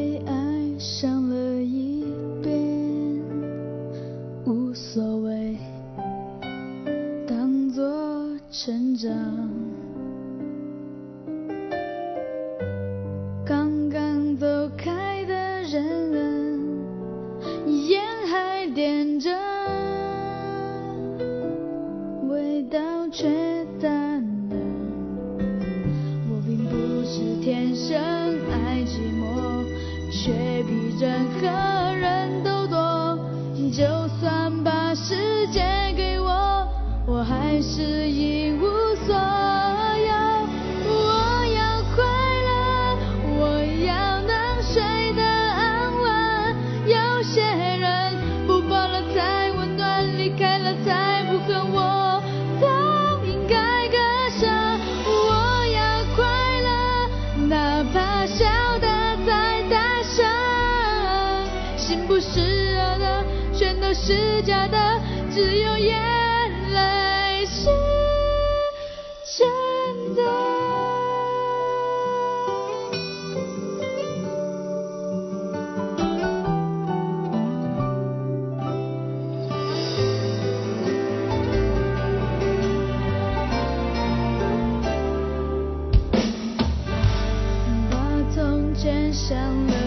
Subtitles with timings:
[0.00, 2.02] 被爱伤了一
[2.42, 2.50] 遍
[4.46, 5.54] 无所谓
[7.28, 7.84] 当作
[8.50, 9.69] 成长。
[64.02, 64.78] 是假的
[65.30, 66.00] 只有眼
[66.72, 67.68] 泪是
[69.22, 70.22] 真的。
[87.90, 89.79] 我从前想了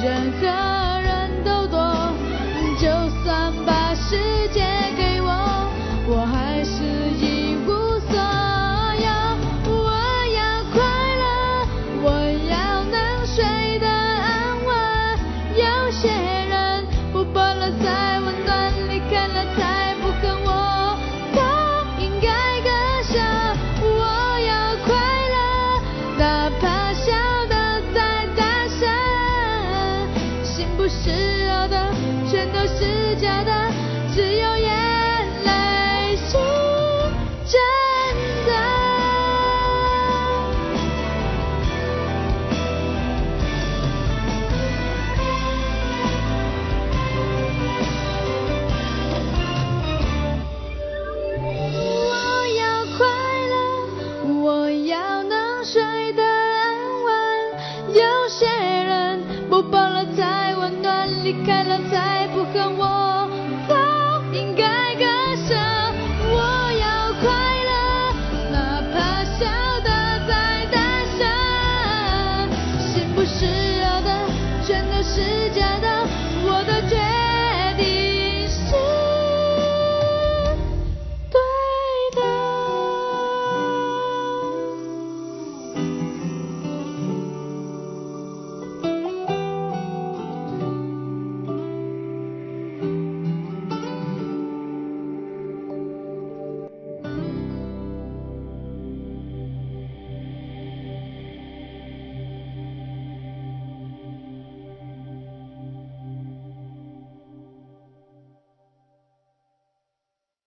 [0.00, 0.77] 任何。
[31.68, 31.92] 的
[32.30, 33.52] 全都是假的，
[34.14, 34.68] 只有眼
[35.44, 36.36] 泪是
[37.46, 37.58] 真
[38.46, 38.50] 的。
[52.10, 52.12] 我
[52.56, 52.60] 要
[52.96, 53.06] 快
[53.48, 53.54] 乐，
[54.42, 56.74] 我要能睡得安
[57.04, 57.12] 稳，
[57.94, 58.57] 有些。